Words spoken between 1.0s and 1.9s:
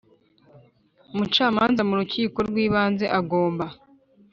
umucamanza